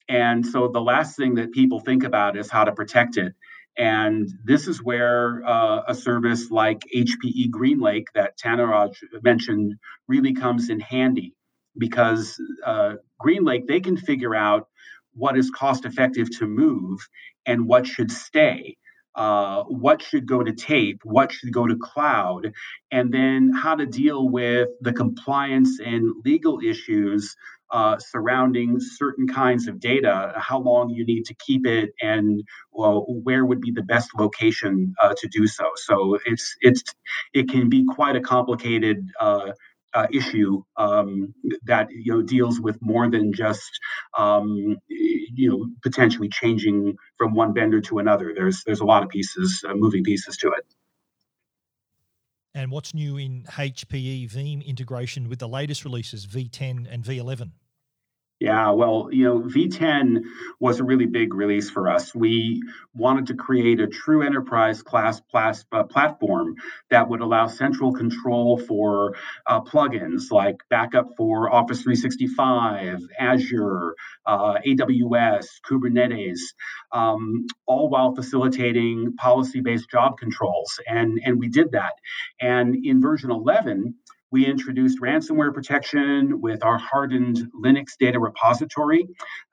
And 0.09 0.47
so 0.47 0.69
the 0.69 0.81
last 0.81 1.17
thing 1.17 1.37
that 1.37 1.53
people 1.53 1.81
think 1.81 2.05
about 2.05 2.37
is 2.37 2.51
how 2.51 2.65
to 2.65 2.73
protect 2.73 3.17
it. 3.17 3.35
And 3.79 4.29
this 4.45 4.69
is 4.69 4.83
where 4.83 5.43
uh, 5.47 5.83
a 5.89 5.95
service 5.95 6.51
like 6.51 6.83
HPE 6.95 7.51
GreenLake 7.51 8.07
that 8.15 8.39
Thanaraj 8.39 8.95
mentioned 9.23 9.75
really 10.09 10.35
comes 10.35 10.71
in 10.71 10.81
handy 10.81 11.35
because 11.79 12.41
uh, 12.65 12.95
GreenLake, 13.21 13.67
they 13.67 13.81
can 13.81 13.97
figure 13.97 14.35
out 14.35 14.69
what 15.15 15.37
is 15.37 15.51
cost 15.51 15.85
effective 15.85 16.29
to 16.39 16.47
move 16.47 17.01
and 17.47 17.67
what 17.67 17.87
should 17.87 18.11
stay 18.11 18.77
uh, 19.15 19.63
what 19.65 20.03
should 20.03 20.27
go 20.27 20.43
to 20.43 20.53
tape, 20.53 21.01
what 21.05 21.33
should 21.33 21.53
go 21.53 21.67
to 21.67 21.77
cloud, 21.77 22.53
and 22.91 23.13
then 23.13 23.51
how 23.55 23.75
to 23.75 23.87
deal 23.87 24.29
with 24.29 24.69
the 24.81 24.93
compliance 24.93 25.79
and 25.81 26.11
legal 26.25 26.61
issues 26.65 27.35
uh, 27.71 27.99
surrounding 27.99 28.79
certain 28.81 29.27
kinds 29.27 29.67
of 29.67 29.81
data, 29.81 30.35
how 30.37 30.59
long 30.61 30.91
you 30.91 31.07
need 31.07 31.25
to 31.25 31.35
keep 31.35 31.67
it, 31.67 31.91
and 32.03 32.43
well, 32.71 33.07
where 33.23 33.47
would 33.47 33.61
be 33.61 33.71
the 33.71 33.83
best 33.83 34.11
location 34.19 34.95
uh, 35.03 35.15
to 35.19 35.29
do 35.29 35.47
so. 35.47 35.65
So 35.77 36.19
it's 36.27 36.55
it's 36.61 36.83
it 37.33 37.49
can 37.49 37.69
be 37.71 37.85
quite 37.85 38.17
a 38.17 38.21
complicated 38.21 39.09
uh, 39.95 40.07
issue 40.13 40.63
um, 40.77 41.35
that 41.65 41.89
you 41.91 42.13
know 42.13 42.23
deals 42.23 42.61
with 42.61 42.79
more 42.81 43.11
than 43.11 43.33
just 43.33 43.71
um, 44.17 44.77
you 44.89 45.51
know 45.51 45.67
potentially 45.83 46.29
changing 46.29 46.97
from 47.19 47.35
one 47.35 47.55
vendor 47.55 47.81
to 47.81 47.99
another. 47.99 48.33
There's 48.35 48.63
there's 48.65 48.81
a 48.81 48.85
lot 48.85 49.03
of 49.03 49.09
pieces, 49.09 49.65
uh, 49.69 49.75
moving 49.75 50.05
pieces 50.05 50.37
to 50.39 50.49
it. 50.49 50.65
And 52.55 52.71
what's 52.71 52.93
new 52.93 53.17
in 53.17 53.45
HPE 53.49 54.31
Veeam 54.31 54.65
integration 54.65 55.29
with 55.31 55.39
the 55.39 55.49
latest 55.49 55.85
releases 55.85 56.27
V10 56.27 56.87
and 56.91 57.03
V11? 57.03 57.53
Yeah, 58.43 58.71
well, 58.71 59.09
you 59.13 59.23
know, 59.23 59.39
V10 59.39 60.25
was 60.59 60.81
a 60.81 60.85
really 60.85 61.07
big 61.07 61.33
release 61.33 61.71
for 61.71 61.89
us. 61.89 62.13
We 62.13 62.61
wanted 62.93 63.29
to 63.29 63.35
create 63.35 63.79
a 63.79 63.87
true 63.87 64.23
enterprise 64.23 64.83
class 64.83 65.23
uh, 65.71 65.85
platform 65.85 66.57
that 66.91 67.09
would 67.09 67.21
allow 67.21 67.47
central 67.47 67.93
control 67.93 68.59
for 68.59 69.15
uh, 69.47 69.61
plugins 69.61 70.33
like 70.33 70.57
backup 70.71 71.11
for 71.17 71.55
Office 71.55 71.83
365, 71.83 73.03
Azure, 73.17 73.95
uh, 74.27 74.55
AWS, 74.67 75.47
Kubernetes, 75.65 76.41
um, 76.91 77.47
all 77.67 77.91
while 77.91 78.13
facilitating 78.13 79.15
policy 79.19 79.61
based 79.61 79.89
job 79.89 80.19
controls. 80.19 80.81
And, 80.89 81.21
and 81.25 81.39
we 81.39 81.49
did 81.49 81.71
that. 81.73 81.93
And 82.41 82.75
in 82.85 83.01
version 83.01 83.31
11, 83.31 83.95
we 84.33 84.47
introduced 84.47 84.99
ransomware 85.01 85.53
protection 85.53 86.41
with 86.41 86.65
our 86.65 86.79
hardened 86.79 87.37
Linux 87.55 87.99
data 88.01 88.19
repository, 88.19 89.07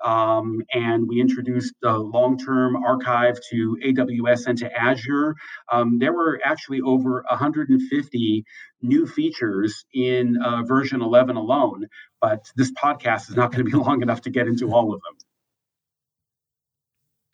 um, 0.03 0.61
and 0.73 1.05
we 1.07 1.19
introduced 1.19 1.73
the 1.81 1.97
long-term 1.97 2.77
archive 2.77 3.37
to 3.51 3.77
AWS 3.85 4.47
and 4.47 4.57
to 4.59 4.71
Azure. 4.73 5.35
Um, 5.69 5.99
there 5.99 6.13
were 6.13 6.39
actually 6.43 6.79
over 6.79 7.25
150 7.29 8.45
new 8.81 9.05
features 9.05 9.85
in 9.93 10.37
uh, 10.41 10.63
version 10.63 11.01
11 11.01 11.35
alone, 11.35 11.87
but 12.21 12.49
this 12.55 12.71
podcast 12.71 13.29
is 13.29 13.35
not 13.35 13.51
going 13.51 13.65
to 13.65 13.69
be 13.69 13.77
long 13.83 14.01
enough 14.01 14.21
to 14.21 14.29
get 14.29 14.47
into 14.47 14.73
all 14.73 14.93
of 14.93 15.01
them. 15.01 15.17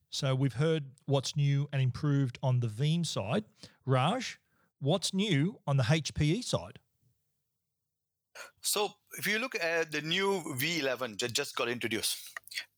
So 0.10 0.34
we've 0.34 0.54
heard 0.54 0.86
what's 1.06 1.36
new 1.36 1.68
and 1.72 1.80
improved 1.82 2.40
on 2.42 2.62
the 2.62 2.68
Veeam 2.68 3.06
side. 3.06 3.44
Raj, 3.86 4.40
what's 4.80 5.14
new 5.14 5.60
on 5.68 5.78
the 5.78 5.84
HPE 5.84 6.44
side? 6.44 6.80
So 8.62 8.94
if 9.18 9.27
you 9.27 9.39
look 9.39 9.56
at 9.56 9.92
the 9.92 10.01
new 10.01 10.42
V11 10.58 11.20
that 11.20 11.34
just 11.34 11.56
got 11.56 11.70
introduced, 11.70 12.18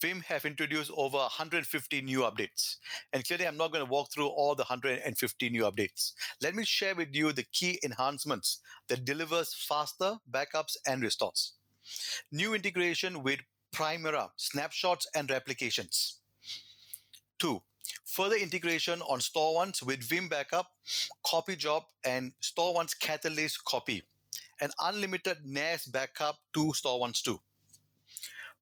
Veeam 0.01 0.23
have 0.25 0.45
introduced 0.45 0.91
over 0.95 1.17
150 1.17 2.01
new 2.01 2.19
updates. 2.19 2.77
And 3.13 3.25
clearly, 3.25 3.47
I'm 3.47 3.57
not 3.57 3.71
going 3.71 3.85
to 3.85 3.89
walk 3.89 4.11
through 4.11 4.27
all 4.27 4.55
the 4.55 4.63
150 4.63 5.49
new 5.49 5.63
updates. 5.63 6.13
Let 6.41 6.55
me 6.55 6.63
share 6.65 6.95
with 6.95 7.15
you 7.15 7.31
the 7.31 7.45
key 7.53 7.79
enhancements 7.83 8.59
that 8.89 9.05
delivers 9.05 9.53
faster 9.53 10.17
backups 10.31 10.77
and 10.85 11.01
restores. 11.01 11.53
New 12.31 12.53
integration 12.53 13.23
with 13.23 13.39
Primera, 13.73 14.29
snapshots 14.37 15.07
and 15.15 15.29
replications. 15.29 16.19
Two, 17.39 17.61
further 18.05 18.35
integration 18.35 19.01
on 19.03 19.19
StoreOnce 19.19 19.83
with 19.83 20.07
Veeam 20.07 20.29
Backup, 20.29 20.67
Copy 21.25 21.55
Job, 21.55 21.83
and 22.03 22.31
StoreOnce 22.41 22.97
Catalyst 22.99 23.63
Copy 23.65 24.03
and 24.61 24.71
unlimited 24.79 25.37
NAS 25.45 25.85
backup 25.85 26.37
to 26.53 26.73
StoreOnce 26.73 27.21
2. 27.23 27.39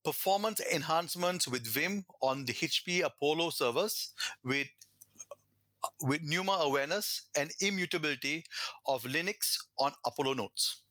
Performance 0.04 0.62
enhancements 0.72 1.48
with 1.48 1.66
Veeam 1.66 2.06
on 2.22 2.46
the 2.46 2.54
HP 2.54 3.04
Apollo 3.04 3.52
servers 3.52 4.14
with 4.44 4.68
uh, 5.84 5.88
with 6.02 6.22
NUMA 6.22 6.60
awareness 6.62 7.24
and 7.36 7.52
immutability 7.60 8.46
of 8.88 9.04
Linux 9.04 9.58
on 9.80 9.94
Apollo 10.06 10.34
nodes. 10.34 10.82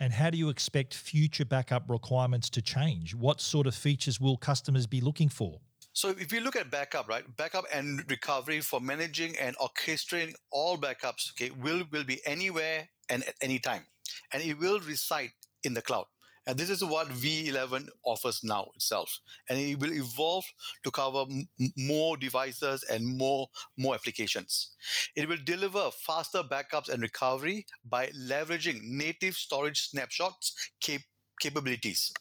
And 0.00 0.12
how 0.12 0.30
do 0.30 0.36
you 0.36 0.50
expect 0.50 0.94
future 0.94 1.44
backup 1.44 1.88
requirements 1.88 2.50
to 2.50 2.62
change? 2.62 3.14
What 3.14 3.40
sort 3.40 3.66
of 3.66 3.74
features 3.74 4.20
will 4.20 4.36
customers 4.36 4.86
be 4.86 5.00
looking 5.00 5.28
for? 5.28 5.60
So 5.92 6.10
if 6.10 6.30
you 6.30 6.40
look 6.40 6.56
at 6.56 6.70
backup, 6.70 7.08
right, 7.08 7.24
backup 7.36 7.64
and 7.72 8.04
recovery 8.10 8.60
for 8.60 8.80
managing 8.80 9.34
and 9.38 9.56
orchestrating 9.56 10.34
all 10.50 10.76
backups, 10.76 11.30
okay, 11.32 11.50
will 11.50 11.84
will 11.90 12.04
be 12.04 12.20
anywhere 12.26 12.88
and 13.08 13.26
at 13.26 13.34
any 13.40 13.58
time 13.58 13.86
and 14.32 14.42
it 14.42 14.58
will 14.58 14.80
reside 14.80 15.32
in 15.64 15.74
the 15.74 15.82
cloud. 15.82 16.06
And 16.48 16.56
this 16.56 16.70
is 16.70 16.84
what 16.84 17.08
V11 17.08 17.88
offers 18.04 18.44
now 18.44 18.70
itself. 18.76 19.18
And 19.48 19.58
it 19.58 19.80
will 19.80 19.92
evolve 19.92 20.44
to 20.84 20.90
cover 20.92 21.24
m- 21.28 21.48
more 21.76 22.16
devices 22.16 22.84
and 22.84 23.04
more, 23.18 23.48
more 23.76 23.96
applications. 23.96 24.70
It 25.16 25.28
will 25.28 25.38
deliver 25.44 25.90
faster 25.90 26.44
backups 26.44 26.88
and 26.88 27.02
recovery 27.02 27.66
by 27.84 28.08
leveraging 28.08 28.80
native 28.82 29.34
storage 29.34 29.88
snapshots 29.88 30.54
cap- 30.80 31.00
capabilities. 31.40 32.12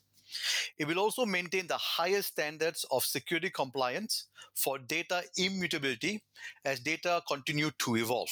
It 0.78 0.88
will 0.88 1.00
also 1.00 1.26
maintain 1.26 1.68
the 1.68 1.78
highest 1.78 2.30
standards 2.30 2.86
of 2.92 3.04
security 3.04 3.50
compliance 3.50 4.28
for 4.56 4.80
data 4.80 5.24
immutability 5.38 6.24
as 6.64 6.80
data 6.80 7.22
continue 7.28 7.72
to 7.80 7.98
evolve. 7.98 8.30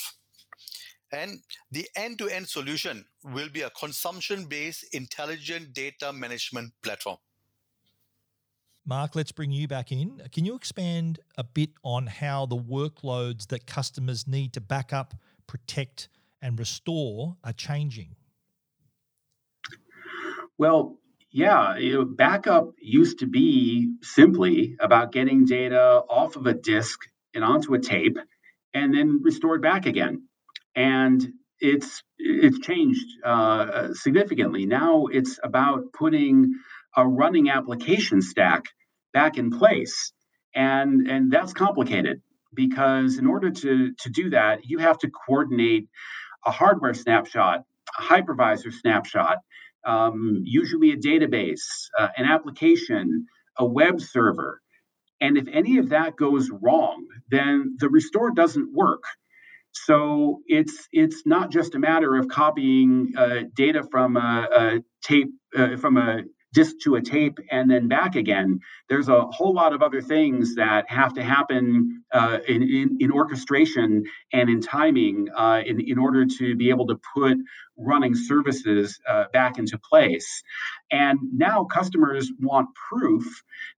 And 1.14 1.42
the 1.72 1.88
end 1.96 2.18
to 2.18 2.28
end 2.28 2.50
solution 2.50 3.06
will 3.24 3.50
be 3.50 3.62
a 3.62 3.70
consumption 3.70 4.46
based 4.46 4.84
intelligent 4.94 5.74
data 5.74 6.12
management 6.12 6.74
platform. 6.82 7.18
Mark, 8.86 9.16
let's 9.16 9.32
bring 9.32 9.52
you 9.52 9.68
back 9.68 9.92
in. 9.92 10.22
Can 10.34 10.44
you 10.44 10.56
expand 10.56 11.20
a 11.38 11.44
bit 11.44 11.70
on 11.84 12.08
how 12.08 12.48
the 12.48 12.58
workloads 12.58 13.48
that 13.48 13.68
customers 13.68 14.28
need 14.28 14.54
to 14.54 14.62
back 14.62 14.92
up, 14.92 15.14
protect, 15.48 16.10
and 16.42 16.60
restore 16.60 17.38
are 17.44 17.54
changing? 17.54 18.16
Well, 20.58 20.98
yeah, 21.32 21.78
you 21.78 21.94
know, 21.94 22.06
backup 22.06 22.72
used 22.80 23.20
to 23.20 23.28
be 23.28 23.94
simply 24.02 24.76
about 24.80 25.12
getting 25.12 25.46
data 25.46 26.02
off 26.10 26.36
of 26.36 26.46
a 26.46 26.54
disk 26.54 27.00
and 27.34 27.44
onto 27.44 27.74
a 27.74 27.80
tape 27.80 28.18
and 28.74 28.94
then 28.94 29.22
restored 29.24 29.62
back 29.62 29.86
again. 29.86 30.28
And 30.76 31.26
it's 31.60 32.04
it's 32.18 32.60
changed 32.60 33.06
uh, 33.24 33.94
significantly. 33.94 34.66
Now 34.66 35.06
it's 35.06 35.40
about 35.44 35.94
putting 35.94 36.54
a 36.96 37.08
running 37.08 37.50
application 37.50 38.22
stack 38.22 38.64
back 39.14 39.38
in 39.38 39.52
place, 39.52 40.12
and 40.54 41.08
and 41.08 41.32
that's 41.32 41.54
complicated 41.54 42.22
because 42.54 43.18
in 43.18 43.28
order 43.28 43.52
to 43.52 43.94
to 43.94 44.10
do 44.10 44.32
that, 44.32 44.60
you 44.66 44.80
have 44.80 44.98
to 45.00 45.10
coordinate 45.10 45.88
a 46.46 46.52
hardware 46.52 46.94
snapshot, 46.94 47.64
a 47.98 48.02
hypervisor 48.02 48.74
snapshot, 48.74 49.38
um, 49.86 50.42
usually 50.44 50.92
a 50.92 50.98
database, 50.98 51.90
uh, 51.98 52.10
an 52.18 52.26
application, 52.26 53.28
a 53.58 53.66
web 53.66 54.02
server. 54.02 54.62
And 55.22 55.38
if 55.38 55.48
any 55.52 55.78
of 55.78 55.90
that 55.90 56.18
goes 56.18 56.50
wrong, 56.50 57.06
then 57.30 57.78
the 57.80 57.90
restore 57.90 58.32
doesn't 58.32 58.74
work. 58.74 59.04
So 59.74 60.42
it's 60.46 60.88
it's 60.92 61.24
not 61.26 61.52
just 61.52 61.76
a 61.76 61.80
matter 61.80 62.16
of 62.16 62.28
copying 62.28 63.14
uh, 63.18 63.42
data 63.56 63.84
from 63.92 64.18
a, 64.18 64.48
a 64.56 64.80
tape 65.04 65.32
uh, 65.58 65.78
from 65.78 65.98
a 65.98 66.24
disk 66.54 66.76
to 66.84 66.96
a 66.96 67.02
tape 67.02 67.40
and 67.52 67.70
then 67.70 67.88
back 67.88 68.16
again. 68.16 68.60
There's 68.88 69.10
a 69.10 69.22
whole 69.26 69.54
lot 69.54 69.74
of 69.74 69.82
other 69.82 70.02
things 70.02 70.56
that 70.56 70.86
have 70.90 71.14
to 71.16 71.24
happen 71.24 72.04
uh, 72.14 72.40
in, 72.48 72.62
in, 72.62 72.98
in, 73.00 73.12
orchestration 73.12 74.04
and 74.32 74.50
in 74.50 74.62
timing 74.62 75.30
uh, 75.36 75.62
in, 75.66 75.82
in 75.82 75.98
order 75.98 76.26
to 76.38 76.56
be 76.56 76.70
able 76.70 76.88
to 76.88 77.00
put 77.16 77.38
running 77.76 78.16
services 78.16 79.00
uh, 79.10 79.26
back 79.34 79.58
into 79.58 79.80
place. 79.80 80.44
And 80.92 81.18
now 81.34 81.64
customers 81.64 82.32
want 82.40 82.70
proof 82.90 83.26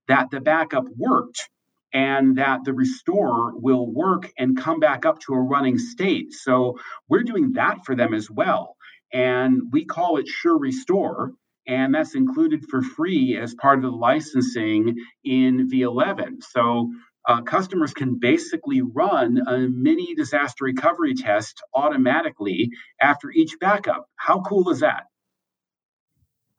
that 0.06 0.30
the 0.30 0.40
backup 0.40 0.84
worked 0.96 1.48
and 1.96 2.36
that 2.36 2.62
the 2.64 2.74
restore 2.74 3.58
will 3.58 3.90
work 3.90 4.30
and 4.36 4.54
come 4.58 4.78
back 4.80 5.06
up 5.06 5.18
to 5.18 5.32
a 5.32 5.40
running 5.40 5.78
state. 5.78 6.30
So 6.30 6.78
we're 7.08 7.22
doing 7.22 7.52
that 7.54 7.86
for 7.86 7.96
them 7.96 8.12
as 8.12 8.30
well. 8.30 8.76
And 9.14 9.62
we 9.72 9.86
call 9.86 10.18
it 10.18 10.28
Sure 10.28 10.58
Restore 10.58 11.32
and 11.66 11.94
that's 11.94 12.14
included 12.14 12.66
for 12.68 12.82
free 12.82 13.38
as 13.38 13.54
part 13.54 13.78
of 13.78 13.82
the 13.82 13.96
licensing 13.96 14.96
in 15.24 15.70
V11. 15.70 16.42
So 16.42 16.92
uh, 17.26 17.40
customers 17.40 17.94
can 17.94 18.18
basically 18.20 18.82
run 18.82 19.40
a 19.48 19.56
mini 19.60 20.14
disaster 20.14 20.66
recovery 20.66 21.14
test 21.14 21.62
automatically 21.72 22.72
after 23.00 23.30
each 23.30 23.56
backup. 23.58 24.04
How 24.16 24.42
cool 24.42 24.68
is 24.68 24.80
that? 24.80 25.04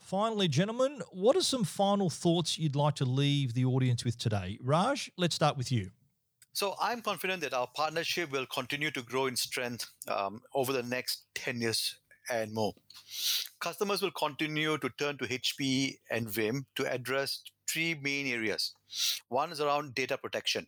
Finally, 0.08 0.48
gentlemen, 0.48 1.02
what 1.12 1.36
are 1.36 1.41
some 1.41 1.65
final 1.65 2.10
thoughts 2.10 2.58
you'd 2.58 2.78
like 2.78 2.96
to 2.96 3.04
leave 3.04 3.54
the 3.54 3.65
audience 3.65 4.06
with 4.06 4.17
today? 4.17 4.58
Raj, 4.63 5.12
let's 5.17 5.36
start 5.36 5.58
with 5.58 5.70
you. 5.70 5.89
So 6.54 6.76
I'm 6.82 7.02
confident 7.02 7.41
that 7.41 7.54
our 7.54 7.67
partnership 7.76 8.32
will 8.32 8.46
continue 8.46 8.89
to 8.91 9.02
grow 9.02 9.26
in 9.26 9.36
strength 9.36 9.86
um, 10.08 10.39
over 10.56 10.72
the 10.72 10.84
next 10.84 11.24
10 11.36 11.60
years 11.60 11.93
and 12.30 12.54
more. 12.54 12.72
Customers 13.60 14.02
will 14.02 14.12
continue 14.12 14.78
to 14.78 14.89
turn 14.98 15.17
to 15.17 15.26
HP 15.26 15.96
and 16.10 16.26
Veeam 16.26 16.62
to 16.78 16.89
address 16.89 17.41
three 17.70 18.00
main 18.02 18.28
areas. 18.28 18.74
One 19.28 19.52
is 19.52 19.60
around 19.60 19.93
data 19.93 20.17
protection. 20.17 20.67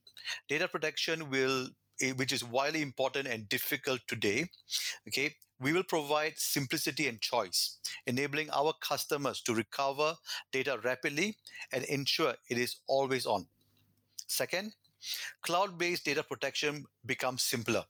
Data 0.49 0.67
protection 0.67 1.29
will 1.29 1.69
eh, 2.01 2.11
which 2.11 2.33
is 2.33 2.43
widely 2.43 2.81
important 2.81 3.25
and 3.25 3.47
difficult 3.47 4.01
today 4.07 4.49
okay 5.07 5.33
we 5.59 5.73
will 5.73 5.83
provide 5.83 6.33
simplicity 6.37 7.07
and 7.07 7.19
choice 7.21 7.79
enabling 8.07 8.49
our 8.51 8.73
customers 8.81 9.41
to 9.41 9.53
recover 9.53 10.15
data 10.51 10.79
rapidly 10.83 11.35
and 11.73 11.83
ensure 11.85 12.33
it 12.49 12.57
is 12.57 12.77
always 12.87 13.25
on 13.25 13.45
second 14.27 14.73
cloud-based 15.41 16.05
data 16.05 16.23
protection 16.23 16.85
becomes 17.05 17.41
simpler 17.41 17.83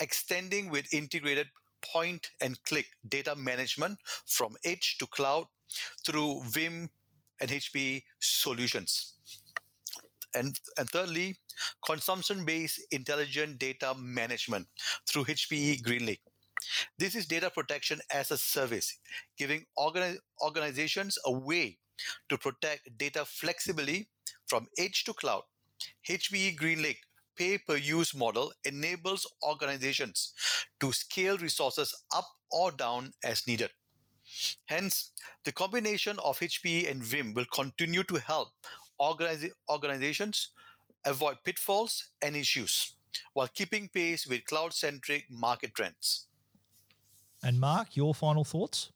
extending 0.00 0.70
with 0.70 0.92
integrated 0.92 1.46
point 1.82 2.30
and 2.40 2.62
click 2.64 2.86
data 3.08 3.34
management 3.36 3.98
from 4.26 4.56
edge 4.64 4.96
to 4.98 5.06
cloud 5.06 5.46
through 6.04 6.40
Veeam 6.46 6.88
and 7.40 7.50
HPE 7.50 8.02
solutions. 8.20 9.14
And, 10.34 10.58
and 10.76 10.88
thirdly, 10.90 11.36
consumption 11.84 12.44
based 12.44 12.80
intelligent 12.90 13.58
data 13.58 13.94
management 13.98 14.66
through 15.08 15.24
HPE 15.24 15.82
GreenLake. 15.82 16.20
This 16.98 17.14
is 17.14 17.26
data 17.26 17.48
protection 17.48 18.00
as 18.12 18.32
a 18.32 18.36
service, 18.36 18.98
giving 19.36 19.66
organi- 19.78 20.18
organizations 20.42 21.16
a 21.24 21.30
way 21.30 21.78
to 22.28 22.36
protect 22.36 22.98
data 22.98 23.24
flexibly 23.24 24.08
from 24.48 24.66
edge 24.76 25.04
to 25.04 25.14
cloud. 25.14 25.42
HPE 26.08 26.58
GreenLake 26.58 26.98
pay 27.36 27.56
per 27.56 27.76
use 27.76 28.16
model 28.16 28.52
enables 28.64 29.32
organizations 29.44 30.32
to 30.80 30.90
scale 30.90 31.38
resources 31.38 31.94
up 32.12 32.26
or 32.50 32.72
down 32.72 33.12
as 33.22 33.46
needed. 33.46 33.70
Hence, 34.66 35.12
the 35.44 35.52
combination 35.52 36.18
of 36.18 36.40
HPE 36.40 36.90
and 36.90 37.00
Veeam 37.00 37.32
will 37.32 37.46
continue 37.54 38.02
to 38.04 38.16
help 38.16 38.48
organize, 38.98 39.46
organizations 39.70 40.50
avoid 41.06 41.36
pitfalls 41.44 42.10
and 42.20 42.34
issues 42.34 42.96
while 43.34 43.48
keeping 43.48 43.88
pace 43.88 44.26
with 44.26 44.44
cloud 44.46 44.74
centric 44.74 45.26
market 45.30 45.74
trends. 45.74 46.27
And 47.42 47.60
Mark, 47.60 47.96
your 47.96 48.14
final 48.14 48.44
thoughts? 48.44 48.90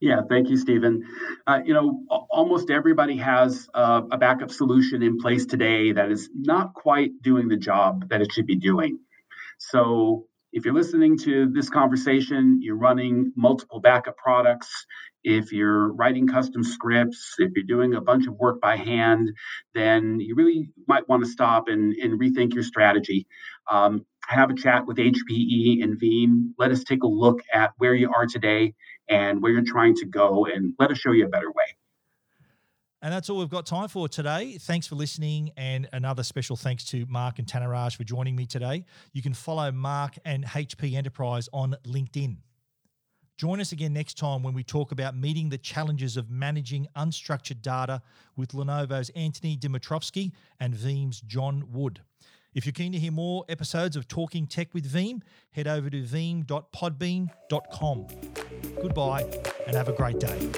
Yeah, 0.00 0.22
thank 0.28 0.48
you, 0.48 0.56
Stephen. 0.56 1.04
Uh, 1.46 1.60
you 1.62 1.74
know, 1.74 2.02
almost 2.08 2.70
everybody 2.70 3.18
has 3.18 3.68
uh, 3.74 4.00
a 4.10 4.16
backup 4.16 4.50
solution 4.50 5.02
in 5.02 5.18
place 5.18 5.44
today 5.44 5.92
that 5.92 6.10
is 6.10 6.30
not 6.34 6.72
quite 6.72 7.10
doing 7.20 7.48
the 7.48 7.58
job 7.58 8.08
that 8.08 8.22
it 8.22 8.32
should 8.32 8.46
be 8.46 8.56
doing. 8.56 8.98
So, 9.58 10.26
if 10.52 10.64
you're 10.64 10.74
listening 10.74 11.18
to 11.18 11.48
this 11.52 11.68
conversation, 11.68 12.60
you're 12.62 12.78
running 12.78 13.32
multiple 13.36 13.78
backup 13.78 14.16
products. 14.16 14.86
If 15.22 15.52
you're 15.52 15.92
writing 15.92 16.26
custom 16.26 16.64
scripts, 16.64 17.34
if 17.38 17.52
you're 17.54 17.66
doing 17.66 17.94
a 17.94 18.00
bunch 18.00 18.26
of 18.26 18.34
work 18.34 18.60
by 18.60 18.76
hand, 18.76 19.30
then 19.74 20.18
you 20.18 20.34
really 20.34 20.70
might 20.88 21.08
want 21.08 21.22
to 21.24 21.30
stop 21.30 21.68
and, 21.68 21.92
and 21.94 22.18
rethink 22.18 22.54
your 22.54 22.64
strategy. 22.64 23.26
Um, 23.70 24.06
have 24.30 24.50
a 24.50 24.54
chat 24.54 24.86
with 24.86 24.96
HPE 24.96 25.82
and 25.82 26.00
Veeam. 26.00 26.52
Let 26.58 26.70
us 26.70 26.84
take 26.84 27.02
a 27.02 27.06
look 27.06 27.40
at 27.52 27.72
where 27.78 27.94
you 27.94 28.12
are 28.12 28.26
today 28.26 28.74
and 29.08 29.42
where 29.42 29.50
you're 29.52 29.64
trying 29.64 29.96
to 29.96 30.06
go, 30.06 30.46
and 30.46 30.72
let 30.78 30.90
us 30.90 30.98
show 30.98 31.10
you 31.10 31.26
a 31.26 31.28
better 31.28 31.50
way. 31.50 31.64
And 33.02 33.12
that's 33.12 33.28
all 33.28 33.38
we've 33.38 33.48
got 33.48 33.66
time 33.66 33.88
for 33.88 34.08
today. 34.08 34.58
Thanks 34.60 34.86
for 34.86 34.94
listening. 34.94 35.50
And 35.56 35.88
another 35.92 36.22
special 36.22 36.54
thanks 36.54 36.84
to 36.86 37.06
Mark 37.08 37.38
and 37.38 37.48
Thanaraj 37.48 37.96
for 37.96 38.04
joining 38.04 38.36
me 38.36 38.46
today. 38.46 38.84
You 39.12 39.22
can 39.22 39.34
follow 39.34 39.72
Mark 39.72 40.16
and 40.24 40.44
HP 40.44 40.94
Enterprise 40.94 41.48
on 41.52 41.76
LinkedIn. 41.84 42.36
Join 43.38 43.58
us 43.58 43.72
again 43.72 43.94
next 43.94 44.18
time 44.18 44.42
when 44.42 44.52
we 44.52 44.62
talk 44.62 44.92
about 44.92 45.16
meeting 45.16 45.48
the 45.48 45.56
challenges 45.56 46.18
of 46.18 46.30
managing 46.30 46.86
unstructured 46.94 47.62
data 47.62 48.02
with 48.36 48.52
Lenovo's 48.52 49.08
Anthony 49.16 49.56
Dimitrovsky 49.56 50.32
and 50.60 50.74
Veeam's 50.74 51.22
John 51.22 51.64
Wood. 51.72 52.02
If 52.52 52.66
you're 52.66 52.72
keen 52.72 52.90
to 52.92 52.98
hear 52.98 53.12
more 53.12 53.44
episodes 53.48 53.94
of 53.94 54.08
Talking 54.08 54.44
Tech 54.46 54.74
with 54.74 54.92
Veeam, 54.92 55.22
head 55.52 55.68
over 55.68 55.88
to 55.88 56.02
veeam.podbean.com. 56.02 58.06
Goodbye 58.82 59.22
and 59.66 59.76
have 59.76 59.88
a 59.88 59.92
great 59.92 60.18
day. 60.18 60.50